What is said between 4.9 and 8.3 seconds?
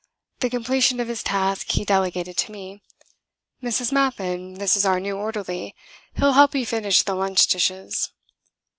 new orderly. He'll help you finish the lunch dishes."